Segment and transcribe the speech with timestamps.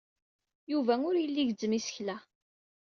[0.71, 2.17] Yuba ur yelli igezzem isekla.